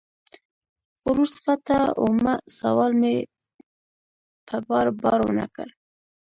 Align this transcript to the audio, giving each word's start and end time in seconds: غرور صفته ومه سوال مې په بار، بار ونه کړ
غرور 1.03 1.29
صفته 1.37 1.77
ومه 2.03 2.33
سوال 2.57 2.91
مې 3.01 3.15
په 4.47 4.55
بار، 4.67 4.87
بار 5.01 5.19
ونه 5.25 5.45
کړ 5.55 5.67